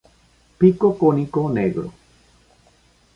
[0.59, 1.87] Pico cónico negro.